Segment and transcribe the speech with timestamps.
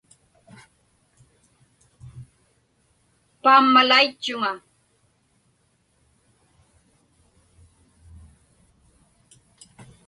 [3.41, 4.51] Paammalaitchuŋa.